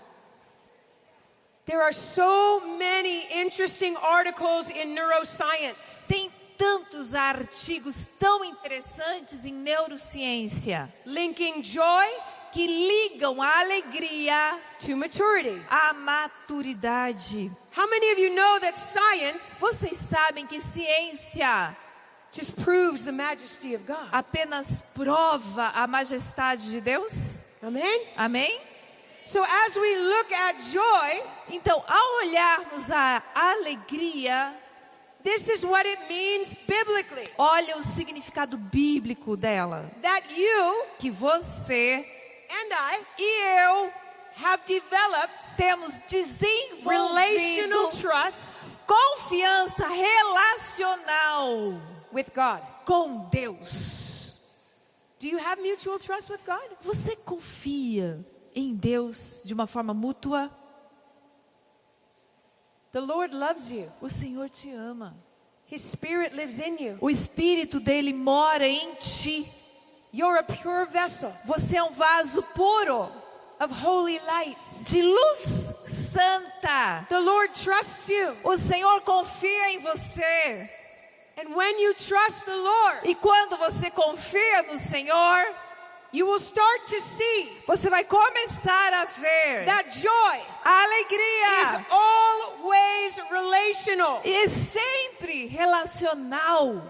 [1.65, 10.87] There are so many interesting articles in neuroscience Tem tantos artigos tão interessantes em neurociência
[11.07, 12.07] linking joy
[12.51, 15.59] que ligam a alegria to maturity.
[15.67, 17.51] à maturidade.
[17.75, 21.75] How many of you know that science Vocês sabem que ciência
[24.11, 27.43] apenas prova a majestade de Deus?
[27.63, 28.07] Amen?
[28.15, 28.61] Amém?
[29.25, 34.53] So as we look at joy, Então, ao olharmos a alegria,
[35.23, 37.27] this is what it means biblically.
[37.37, 39.89] olha o significado bíblico dela.
[40.03, 42.05] That you Que você
[42.51, 43.91] and I e eu
[44.43, 45.93] have developed temos
[46.85, 48.43] relational desenvolvido trust
[48.85, 51.73] confiança relacional
[52.15, 52.61] with God.
[52.85, 54.63] com Deus.
[55.19, 56.61] Do you have mutual trust with God?
[56.81, 58.25] Você confia
[58.55, 60.49] em Deus de uma forma mútua?
[62.91, 63.91] The Lord loves you.
[64.01, 65.15] O Senhor te ama.
[65.67, 66.97] His spirit lives in you.
[67.01, 69.45] O Espírito dele mora em ti.
[70.13, 73.09] You're a pure vessel Você é um vaso puro,
[73.59, 74.57] of holy light.
[74.85, 75.39] de luz
[75.85, 77.05] santa.
[77.09, 78.35] The Lord trusts you.
[78.43, 80.69] O Senhor confia em você.
[82.47, 85.55] Lord, E quando você confia no Senhor,
[86.13, 91.85] you will start to see você vai começar a ver that joy a alegria is
[91.91, 94.21] always relational.
[94.23, 96.81] e sempre relacional.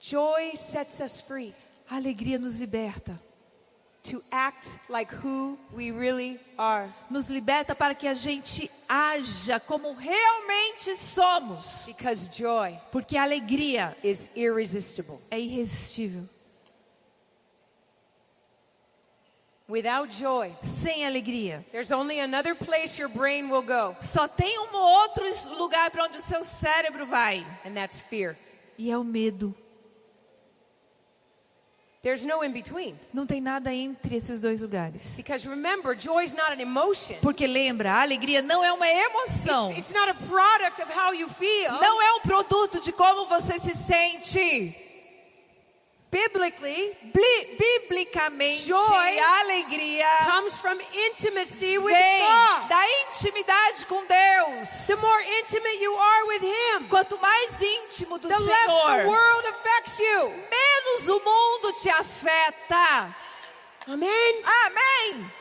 [0.00, 1.54] Joy sets us free
[1.88, 3.20] A alegria nos liberta.
[4.10, 9.92] To act like who we really are Nos liberta para que a gente haja como
[9.94, 11.84] realmente somos.
[11.86, 15.18] because joy Porque a alegria is irresistible.
[15.30, 16.28] é irresistível.
[19.68, 21.64] Without joy, Sem alegria.
[21.72, 25.24] there's only another place your brain will go, Só tem um outro
[25.58, 27.44] lugar para onde o seu cérebro vai.
[27.64, 28.36] and that's fear.
[28.78, 29.52] E é o medo.
[32.06, 32.94] There's no in between.
[33.12, 35.14] Não tem nada entre esses dois lugares.
[35.16, 37.16] Because remember, joy is not an emotion.
[37.20, 39.72] Porque lembra, a alegria não é uma emoção.
[39.72, 41.72] It's, it's not a product of how you feel.
[41.80, 44.85] Não é um produto de como você se sente.
[46.10, 52.68] Biblically, Bli- Biblicamente, Joy a alegria comes from intimacy with vem God.
[52.68, 54.86] da intimidade com Deus.
[54.86, 59.06] The more intimate you are with Him, Quanto mais íntimo do the less the Senhor,
[59.08, 60.28] world affects you.
[60.50, 63.14] menos o mundo te afeta.
[63.88, 64.42] Amen.
[64.64, 65.32] Amém.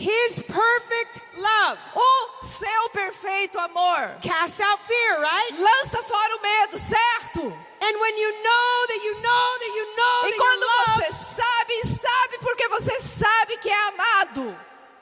[0.00, 5.52] His perfect love O seu perfeito amor casts out fear, right?
[5.58, 7.40] lança fora o medo, certo?
[7.82, 11.10] And when you know that you know that you know E that quando you're você
[11.10, 14.56] loved, sabe, sabe porque você sabe que é amado.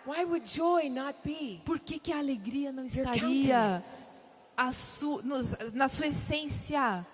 [0.06, 1.60] why would joy not be?
[1.64, 3.82] Por que, que a alegria não Your estaria
[4.56, 7.06] a su- nos- na sua essência?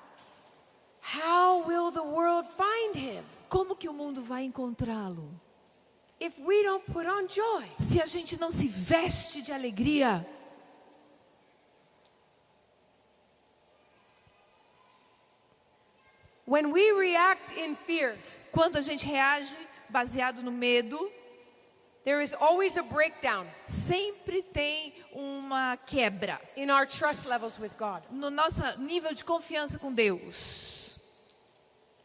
[1.02, 5.28] How will the world find Him Como que o mundo vai encontrá-lo?
[6.20, 7.64] If we don't put on joy?
[7.78, 10.24] Se a gente não se veste de alegria,
[16.46, 18.16] When we react in fear,
[18.52, 19.56] quando a gente reage
[19.88, 21.10] baseado no medo,
[22.04, 28.02] there is always a breakdown sempre tem uma quebra in our trust levels with God.
[28.10, 30.83] no nosso nível de confiança com Deus.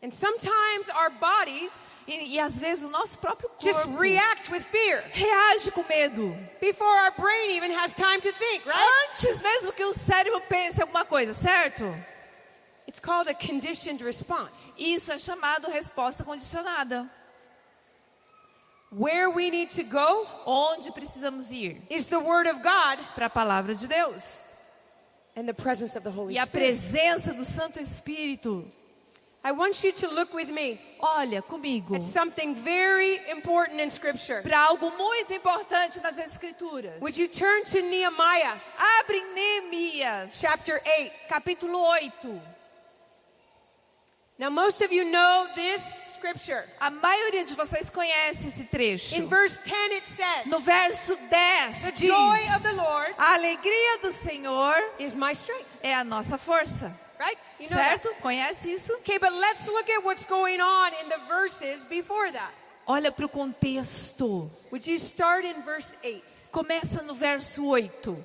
[0.02, 1.72] And sometimes our bodies
[2.08, 6.34] E, e às vezes o nosso próprio just corpo react with fear reage com medo.
[6.62, 8.80] before our brain even has time to think, right?
[9.12, 11.84] Antes mesmo que o cérebro pense alguma coisa, certo?
[12.88, 14.74] It's called a conditioned response.
[14.80, 17.08] Isso é chamado resposta condicionada.
[18.92, 21.78] Where we need to go Onde precisamos ir?
[21.92, 24.50] is the Word of God Para a palavra de Deus.
[25.36, 28.66] and the presence of the Holy E a presença do Santo Espírito.
[29.44, 34.42] I want you to look with me Olha comigo at something very important in Scripture.
[34.42, 37.00] para algo muito importante nas Escrituras.
[37.00, 38.56] Would you turn to Nehemiah
[39.00, 41.12] Abre em Neemias, chapter 8?
[41.30, 42.42] capítulo 8.
[44.38, 45.82] Now, most of you know this
[46.18, 46.64] scripture.
[46.80, 49.16] A maioria de vocês conhece esse trecho.
[49.18, 53.34] In verse 10, it says, No verso 10 The diz: joy of the Lord A
[53.36, 55.66] alegria do Senhor is my strength.
[55.82, 56.94] é a nossa força.
[57.20, 57.38] Right?
[57.60, 58.02] You know that.
[58.02, 58.16] Certo?
[58.22, 58.94] Conhece isso?
[59.00, 62.52] Okay, but let's look at what's going on in the verses before that.
[62.88, 64.50] Olha para o contexto.
[64.72, 66.24] Would you start in verse 8?
[66.52, 68.16] Começa no verso 8.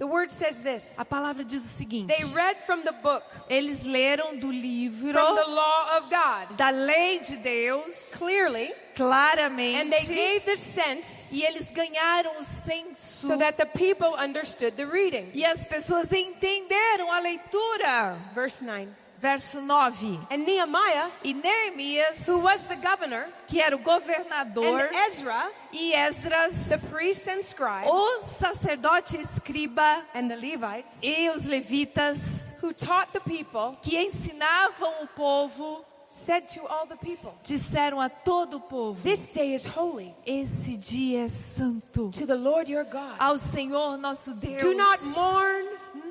[0.00, 3.84] The word says this A palavra diz o seguinte: They read from the book, Eles
[3.84, 9.92] leram do livro from the law of God, da lei de Deus clearly, claramente and
[9.92, 14.86] they gave the sense e eles ganharam o senso so that the people understood the
[14.86, 15.30] reading.
[15.34, 18.16] e as pessoas entenderam a leitura.
[18.34, 18.88] Verse 9.
[19.20, 20.18] Verso 9.
[20.30, 25.92] And Nehemiah, E Neemias, who was the governor, que era o governador, and Ezra, e
[25.92, 32.54] Esdras, the priest and scribe, o sacerdote e escriba and the Levites, e os levitas
[32.62, 38.08] who taught the people, que ensinavam o povo, said to all the people, disseram a
[38.08, 42.84] todo o povo: This day is holy Esse dia é santo to the Lord your
[42.84, 43.16] God.
[43.18, 44.62] ao Senhor nosso Deus.
[44.62, 45.66] Do not mourn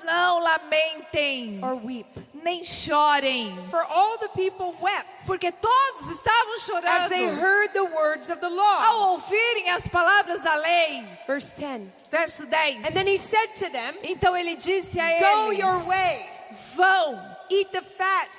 [0.05, 2.07] Não lamentem, or weep.
[2.43, 7.83] nem chorem, For all the people wept porque todos estavam as they chorando heard the
[7.83, 8.81] words of the law.
[8.81, 11.03] ao ouvirem as palavras da lei.
[11.27, 11.91] Verse 10.
[12.09, 12.85] Verso 10.
[12.85, 16.25] And then he said to them, Então ele disse a Go eles: your way,
[16.75, 17.19] Vão,
[17.51, 18.29] eat the fat,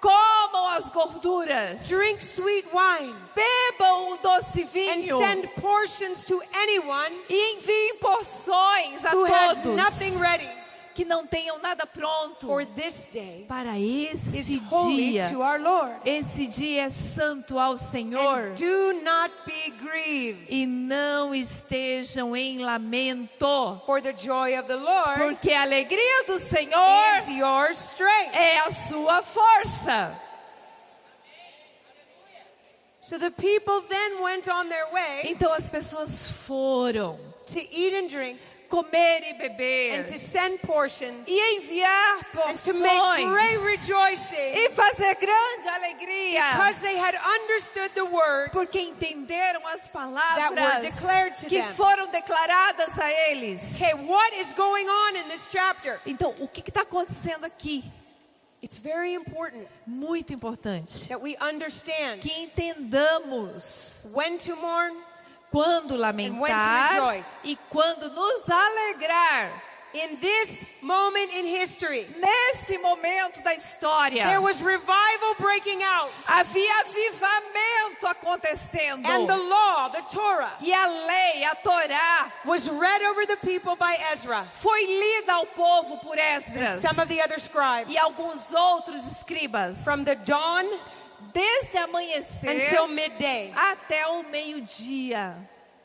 [0.00, 7.16] comam as gorduras, drink sweet wine, bebam o doce and vinho send portions to anyone
[7.28, 10.63] e enviem porções a who has todos nothing ready.
[10.94, 15.28] Que não tenham nada pronto for this day para esse dia.
[15.30, 15.94] to our Lord.
[16.04, 18.50] Esse dia é santo ao Senhor.
[18.50, 24.76] And do not be grieved, E não estejam em lamento, for the joy of the
[24.76, 27.22] Lord porque a alegria do Senhor
[28.32, 30.14] é a sua força.
[33.00, 37.18] So the people then went on their way Então as pessoas foram
[38.74, 42.18] comer e and beber to send portions e enviar
[42.48, 48.04] and to make great porções rejoicing e fazer grande alegria, because they had understood the
[48.04, 51.74] word porque entenderam as That palavras were declared to que them.
[51.74, 53.76] foram declaradas a eles.
[53.76, 56.00] Okay, what is going on in this chapter?
[56.06, 57.84] Então, o que está acontecendo aqui?
[58.62, 61.06] It's very important Muito importante.
[61.08, 64.94] that we understand Que entendamos when to mourn
[65.54, 69.50] quando lamentar e quando nos alegrar.
[69.94, 72.04] in this moment in history.
[72.18, 79.06] Nesse momento da história, There was revival breaking out, havia avivamento acontecendo.
[79.06, 83.76] and the law, the Torah, E a lei, a Torá, was read over the people
[83.76, 88.50] by Ezra, foi lida ao povo por Esdras some of the other scribes, e alguns
[88.52, 89.84] outros escribas.
[89.84, 90.66] from the dawn
[91.32, 93.52] Desde amanhecer until midday.
[93.56, 95.36] até o meio-dia.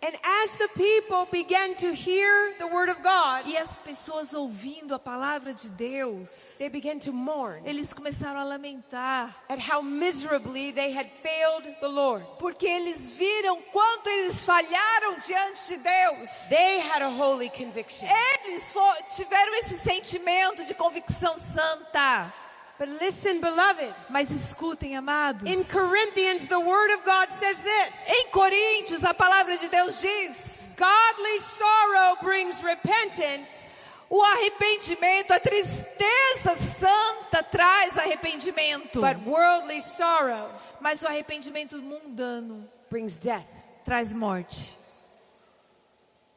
[0.01, 4.95] And as the people began to hear the word of God, E as pessoas ouvindo
[4.95, 10.71] a palavra de Deus, they began to mourn eles começaram a lamentar, at how miserably
[10.71, 12.25] they had failed the Lord.
[12.39, 16.29] porque eles viram quanto eles falharam diante de Deus.
[16.47, 18.07] They had a holy conviction.
[18.45, 18.71] Eles
[19.17, 22.33] tiveram esse sentimento de convicção santa.
[22.79, 25.43] But listen, beloved, Mas escutem, amados.
[25.45, 30.73] in Corinthians, the word of God says this Em Coríntios, a palavra de Deus diz:
[30.77, 39.01] Godly sorrow brings repentance, o arrependimento, a tristeza santa traz arrependimento.
[39.01, 40.49] but worldly sorrow
[40.79, 43.45] Mas o arrependimento mundano brings death.
[43.85, 44.73] traz morte.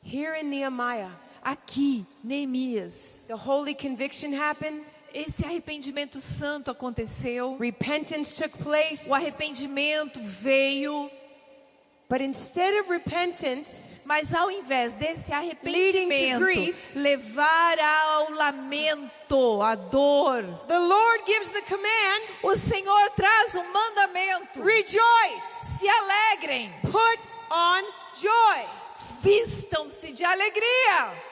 [0.02, 1.10] Here in Nehemiah,
[1.44, 4.82] Aqui, Neemias, the holy conviction happened,
[5.14, 7.56] esse arrependimento santo aconteceu.
[7.58, 11.10] repentance took place, O arrependimento veio,
[12.08, 16.76] but instead of repentance, mas ao invés desse arrependimento grief.
[16.94, 24.62] levar ao lamento, à dor, the Lord gives the command o Senhor traz um mandamento:
[24.62, 27.82] rejoice, se alegrem, put on
[28.20, 28.66] joy.
[29.22, 31.31] vistam-se de alegria.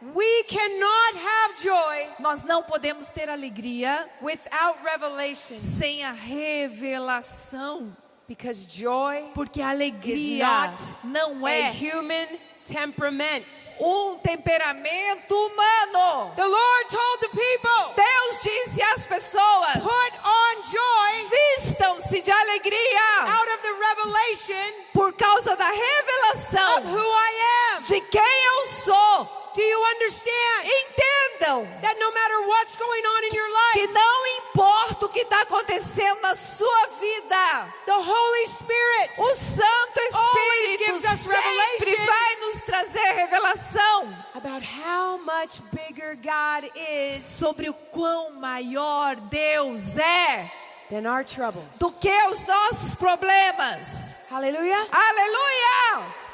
[0.00, 7.96] We cannot have joy Nós não podemos ter alegria without revelation sem a revelação,
[8.28, 12.28] because joy porque a is alegria not não a é human
[12.64, 13.44] temperament.
[13.80, 16.32] um temperamento humano.
[16.36, 21.28] The Lord told the people, Deus disse às pessoas: put on joy
[21.58, 27.82] vistam-se de alegria out of the revelation por causa da of revelação who I am.
[27.82, 29.47] de quem eu sou.
[29.58, 34.26] Do you understand Entendam that no matter what's going on in your que life, não
[34.38, 41.04] importa o que está acontecendo na sua vida, the Holy Spirit o Santo Espírito gives
[41.04, 42.06] us sempre revelation.
[42.06, 49.98] vai nos trazer revelação about how much bigger God is sobre o quão maior Deus
[49.98, 50.48] é
[50.88, 51.66] than our troubles.
[51.80, 54.16] do que os nossos problemas.
[54.30, 54.86] Hallelujah.
[54.92, 56.27] Aleluia!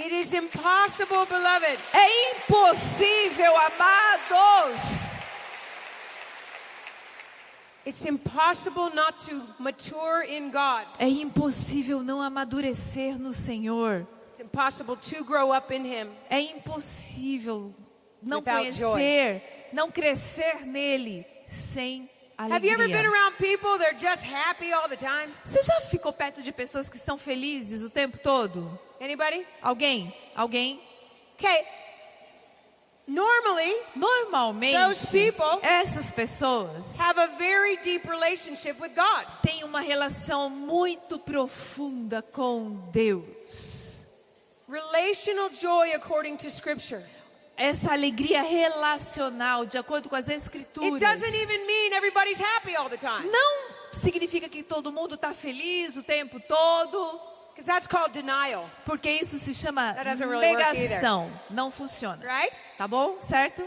[0.00, 5.18] It is impossible, beloved, É impossível, amados.
[7.84, 10.86] it's impossible not to mature in God.
[11.00, 14.06] É impossível não amadurecer no Senhor.
[14.30, 17.74] It's impossible to grow up in Him É impossível
[18.22, 19.42] não Without conhecer,
[19.72, 23.10] não crescer nele sem Have you ever been alegria.
[23.10, 25.34] around people that are just happy all the time?
[25.44, 28.78] Você já ficou perto de pessoas que são felizes o tempo todo?
[29.00, 29.46] Anybody?
[29.62, 30.12] Alguém?
[30.34, 30.80] Alguém?
[31.38, 31.64] Okay.
[33.06, 39.24] Normally, Normalmente, Those people- essas pessoas have a very deep relationship with God.
[39.42, 44.04] têm uma relação muito profunda com Deus.
[44.68, 47.02] Relational joy according to scripture.
[47.56, 52.90] Essa alegria relacional, de acordo com as It escrituras, doesn't even mean everybody's happy all
[52.90, 53.26] the time.
[53.32, 53.68] não
[53.98, 57.20] significa que todo mundo está feliz o tempo todo,
[57.66, 61.30] that's called denial, porque isso se chama That really negação.
[61.50, 62.24] Não funciona.
[62.24, 62.52] right?
[62.76, 63.20] Tá bom?
[63.20, 63.62] Certo?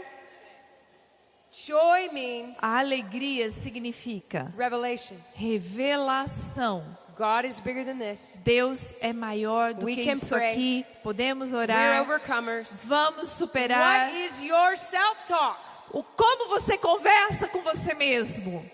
[1.50, 5.16] Joy means A alegria significa revelation.
[5.34, 6.82] revelação.
[7.14, 8.38] God is bigger than this.
[8.42, 10.52] Deus é maior do We que can isso pray.
[10.52, 10.86] aqui.
[11.02, 12.00] Podemos We're orar.
[12.00, 12.70] overcomers.
[12.84, 14.08] Vamos superar.
[14.08, 15.58] What is your self-talk?
[15.90, 18.64] O como você conversa com você mesmo.
[18.64, 18.70] Because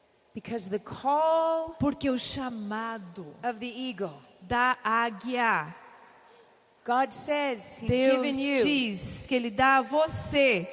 [0.00, 0.19] the call
[1.78, 5.74] Porque o chamado of the eagle, da águia,
[6.84, 10.66] God says He's Deus diz que Ele dá a você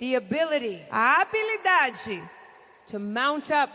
[0.00, 2.20] the ability a habilidade
[2.86, 3.70] to mount up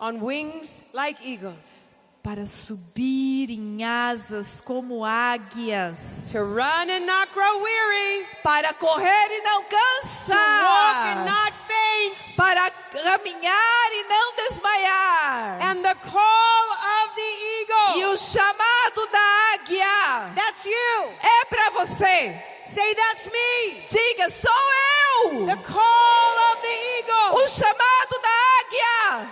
[0.00, 1.88] on wings like eagles,
[2.20, 9.42] para subir em asas como águias, to run and not grow weary, para correr e
[9.42, 12.36] não to walk and cansar, not faint.
[12.36, 15.58] para caminhar e não desmaiar.
[15.62, 21.14] And the call of the E eagle, o chamado da águia that's you.
[21.22, 22.42] é para você.
[22.72, 23.82] Say, that's me.
[23.90, 25.46] Diga, sou eu.
[25.46, 28.30] The call of the eagle O chamado da
[28.60, 29.28] águia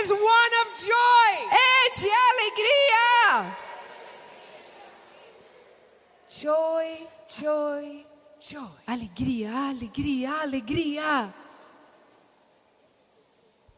[0.00, 1.48] is one of joy.
[1.52, 3.56] é de alegria.
[6.28, 8.06] Joy, joy,
[8.40, 8.68] joy.
[8.86, 11.32] Alegria, alegria, alegria.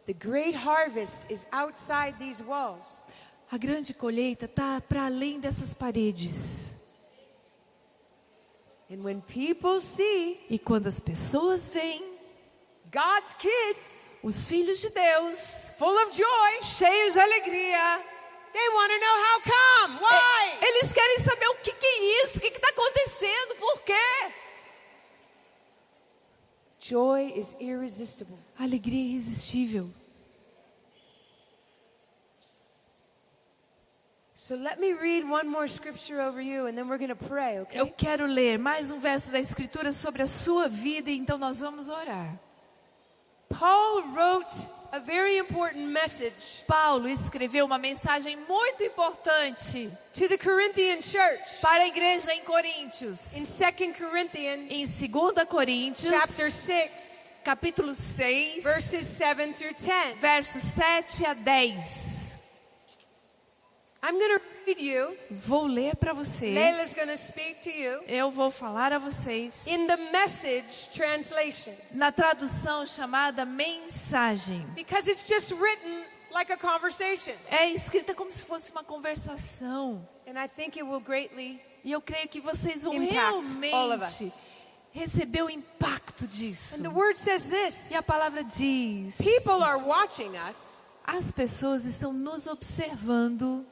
[0.09, 3.03] The great harvest is outside these walls.
[3.53, 7.05] A grande colheita está para além dessas paredes.
[8.91, 12.03] And when people see E quando as pessoas veem
[12.91, 18.03] God's kids os filhos de Deus full of joy, cheios de alegria,
[18.55, 20.59] they want to know how come, why.
[20.63, 24.33] eles querem saber o que, que é isso, o que está acontecendo, por quê?
[26.81, 28.39] Joy is irresistible.
[28.59, 29.91] Alegria é irresistível.
[29.95, 30.37] So let me read one more scripture over
[31.85, 31.85] you and
[32.79, 32.87] then we're
[33.35, 34.38] going to pray, okay?
[37.77, 41.89] Eu quero ler mais um verso da Escritura sobre a sua vida, então nós vamos
[41.89, 42.35] orar.
[43.51, 44.57] Paul wrote
[44.93, 51.85] a very important message Paulo escreveu uma mensagem muito importante to the Corinthian church para
[51.85, 53.35] a igreja em Coríntios.
[53.35, 56.91] in 2 Corinthians Em 2 Coríntios, chapter 6
[57.45, 60.19] capítulo 6, verses 7 through 10.
[60.19, 62.09] versos 7 a 10.
[62.11, 63.87] I'm going to read you.
[65.31, 66.55] Vou ler para você.
[68.07, 74.65] Eu vou falar a vocês in the message translation na tradução chamada mensagem.
[74.75, 77.35] because it's just written like a conversation.
[77.51, 80.07] É escrita como se fosse uma conversação.
[80.27, 84.33] And I think it will greatly E eu creio que vocês vão realmente
[84.93, 86.77] receber o impacto disso.
[86.77, 91.87] And the word says this E a palavra diz: People are watching us as pessoas
[91.87, 93.65] estão nos observando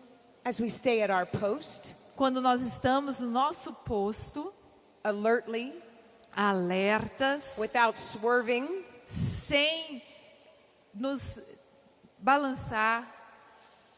[0.47, 4.53] as we stay at our post, quando nós estamos no nosso posto,
[5.03, 5.75] alertly,
[6.37, 10.01] alertas, without swerving, sem
[10.95, 11.41] nos
[12.23, 13.05] balançar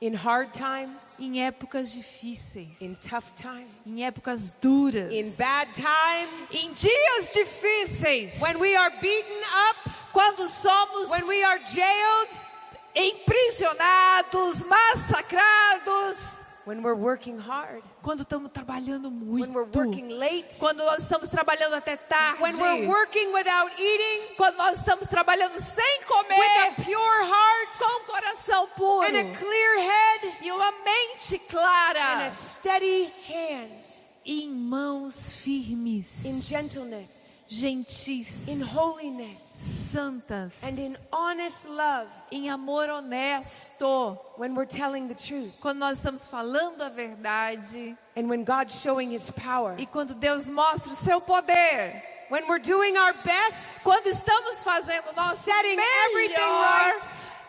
[0.01, 6.51] in hard times, em épocas difíceis, in tough times, em épocas duras, in bad times,
[6.51, 12.39] em dias difíceis, when we are beaten up, quando somos when we are jailed,
[12.99, 15.98] emprisionados, massacrados,
[17.39, 22.43] hard, quando estamos trabalhando when we're muito, working late, quando nós estamos trabalhando até tarde,
[22.43, 27.79] when we're working without eating, quando nós estamos trabalhando sem with comer, a pure heart.
[27.79, 29.07] Com o coração puro.
[29.07, 30.37] And a clear head.
[30.43, 33.85] E uma mente and clara a steady hand,
[34.25, 37.18] e em mãos firmes, in gentleness,
[37.49, 39.41] gentis, in holiness,
[39.93, 44.19] santas, and in honest love em amor honesto.
[44.37, 49.11] when we're telling the truth Quando nós estamos falando a verdade and when God's showing
[49.11, 49.75] his power.
[49.79, 55.09] e quando Deus mostra o seu poder, When we're doing our best, quando estamos fazendo
[55.13, 57.07] o nosso Setting everything melhor, right.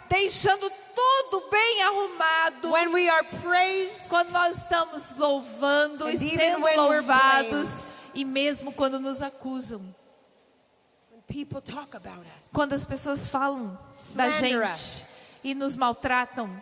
[0.09, 6.65] deixando tudo bem arrumado, when we are praised, quando nós estamos louvando And e sendo
[6.77, 7.88] louvados.
[8.13, 9.95] E mesmo quando nos acusam,
[12.53, 13.77] quando as pessoas falam
[14.15, 15.05] da gente
[15.43, 16.61] e nos maltratam,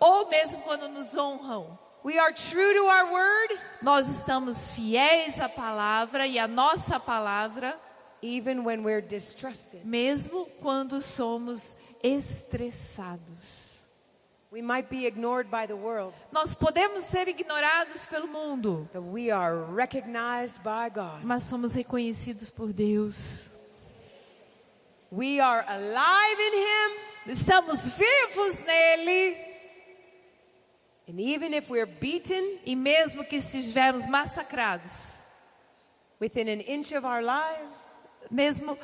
[0.00, 5.48] ou mesmo quando nos honram, we are true to our word, nós estamos fiéis à
[5.48, 7.78] palavra e à nossa palavra,
[8.22, 9.84] even when we're distrusted.
[9.84, 13.61] mesmo quando somos estressados.
[16.30, 21.24] Nós podemos ser ignorados pelo mundo, but we are recognized by God.
[21.24, 23.50] mas somos reconhecidos por Deus.
[25.10, 29.52] We are alive in Him, Estamos vivos nele
[31.08, 35.20] and even if we're beaten e mesmo que estivermos massacrados,
[36.20, 38.78] within an inch of our lives, mesmo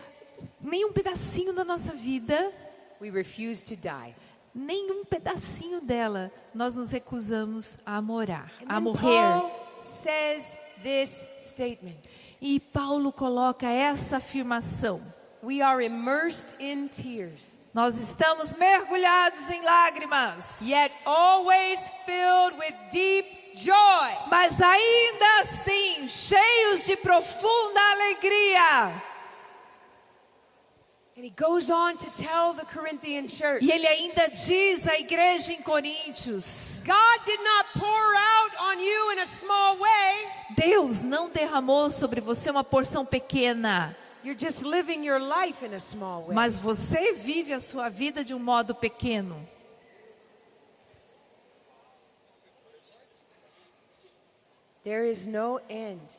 [0.61, 2.53] nem um pedacinho da nossa vida,
[3.01, 4.15] we refuse to die.
[4.55, 9.01] Nenhum pedacinho dela nós nos recusamos a morar, a morrer.
[9.01, 11.99] Paul says this statement.
[12.41, 15.01] E Paulo coloca essa afirmação:
[15.43, 23.27] We are immersed in tears, nós estamos mergulhados em lágrimas, yet always filled with deep
[23.57, 24.11] joy.
[24.29, 28.19] mas ainda assim cheios de profunda alegria.
[28.27, 28.47] And he goes on to tell
[28.87, 29.17] the Corinthian church
[33.61, 39.13] E ele ainda diz à igreja em Coríntios: God did not pour out on you
[39.13, 40.29] in a small way.
[40.51, 43.97] Deus não derramou sobre você uma porção pequena,
[46.33, 49.45] mas você vive a sua vida de um modo pequeno.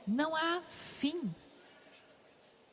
[0.05, 0.61] Não há
[0.99, 1.33] fim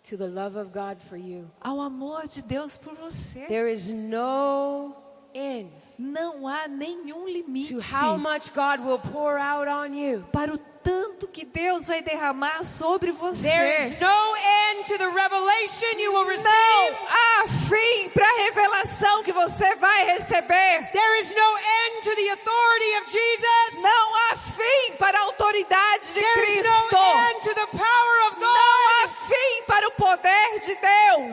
[0.08, 1.50] to the love of God for you.
[1.60, 3.46] ao amor de Deus por você.
[3.48, 4.94] There is no
[5.34, 10.24] end Não há nenhum limite to how much God will pour out on you.
[10.32, 13.42] para o tanto que Deus vai derramar sobre você.
[13.42, 16.46] There is no end to the revelation you will receive.
[16.46, 20.88] Não há fim para a revelação que você vai receber.
[20.92, 23.82] There is no end to the authority of Jesus.
[23.82, 26.96] Não há fim para a autoridade de There is Cristo.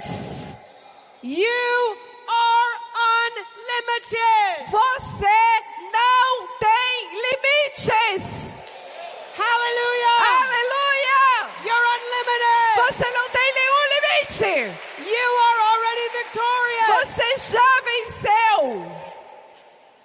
[0.03, 0.59] Deus.
[1.21, 1.97] You
[2.27, 2.73] are
[3.29, 4.67] unlimited.
[4.69, 5.39] Você
[5.91, 8.59] não tem limites.
[9.37, 10.17] Hallelujah.
[10.43, 11.23] Aleluia!
[11.63, 12.75] You're unlimited.
[12.75, 14.53] Você não tem nenhum limite.
[14.99, 16.87] You are already victorious.
[16.99, 18.59] Você já venceu.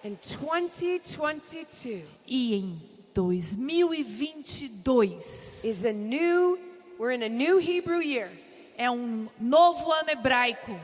[0.04, 2.80] In 2022 E em
[3.14, 6.56] 2022 is a new,
[6.98, 8.30] we're in a new Hebrew year.
[8.78, 10.78] É um novo ano hebraico.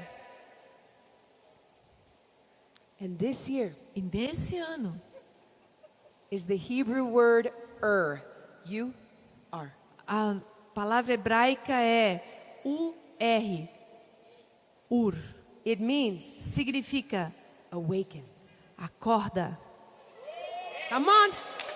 [3.00, 5.00] And this year E nesse ano
[6.30, 8.20] is the Hebrew word er.
[8.66, 8.92] You
[9.52, 9.72] are.
[10.06, 10.40] a
[10.74, 12.22] palavra hebraica é
[12.64, 13.68] UR.
[14.90, 15.14] Ur.
[15.64, 17.32] It means Significa
[17.70, 18.24] awaken.
[18.76, 19.58] acorda.
[20.88, 21.30] Come on.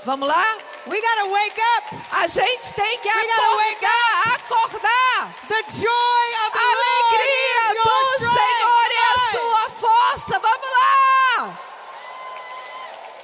[0.04, 0.44] Vamos lá?
[0.88, 1.84] We got to wake up.
[2.12, 5.34] A gente tem que gotta acordar, acordar.
[5.48, 8.30] The joy of the A alegria Lord do.
[8.38, 10.38] Senhor é a sua força.
[10.38, 11.58] Vamos lá!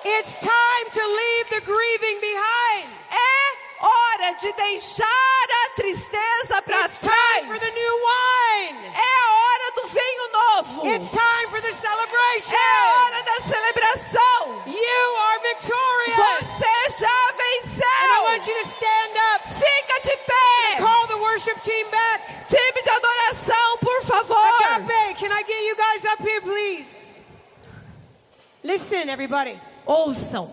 [0.05, 2.89] It's time to leave the grieving behind.
[3.11, 7.61] É hora de deixar a tristeza para It's time for trás.
[7.61, 8.93] the new wine.
[8.95, 10.87] É hora do vinho novo.
[10.95, 12.55] It's time for the celebration.
[12.55, 14.63] É hora da celebração.
[14.67, 16.34] You are victorious.
[18.45, 19.41] Want you to stand up.
[19.49, 20.79] Fica de pé.
[20.79, 22.21] Call the worship team back.
[22.49, 24.37] Time de adoração, por favor.
[24.77, 27.25] Agape, can I get you guys up here, please?
[28.63, 29.59] Listen, everybody.
[29.87, 30.51] Ouçam.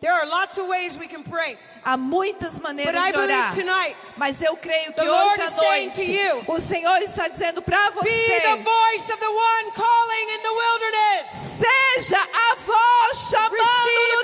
[0.00, 1.58] There are lots of ways we can pray.
[1.84, 3.26] Há muitas maneiras de orar.
[3.26, 7.90] believe tonight, Mas eu creio que hoje à noite you, o Senhor está dizendo para
[7.90, 11.30] be the você: voice of the one calling in the wilderness.
[11.58, 14.17] seja a voz chamando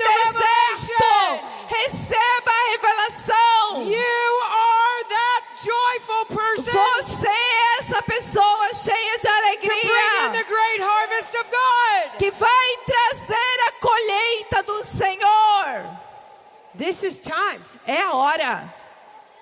[16.77, 17.59] This is time.
[17.87, 18.73] É a hora.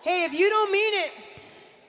[0.05, 1.13] Hey, if you don't mean it,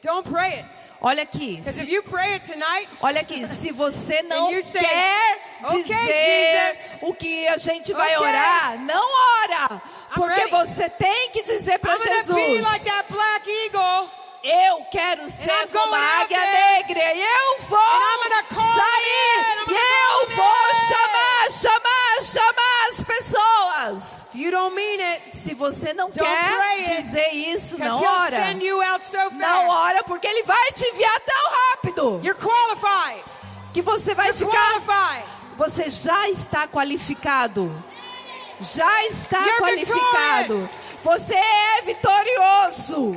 [0.03, 0.65] don't pray it.
[1.03, 1.57] Olha aqui.
[1.57, 5.83] Because if you pray it tonight, Olha aqui, se você não you say, quer "Okay,
[5.83, 6.99] dizer Jesus.
[7.03, 8.29] o que a gente vai Okay.
[8.29, 9.05] orar, não
[9.43, 9.83] ora.
[10.15, 14.09] Porque você tem que dizer para be Jesus: like that black eagle.
[14.45, 17.15] Eu quero ser como a águia negra.
[17.15, 19.45] E eu vou sair.
[19.69, 24.24] E eu vou chamar, chamar, chamar as pessoas.
[24.35, 28.37] If you don't mean it, Se você não quer it, dizer isso, because não ora.
[28.37, 33.23] send you out so Não ora, porque ele vai te enviar tão rápido You're qualified.
[33.73, 35.25] que você vai You're ficar qualified.
[35.57, 37.71] Você já está qualificado.
[38.61, 40.57] Já está You're qualificado.
[40.59, 40.71] victorious.
[41.05, 43.17] Você é vitorioso.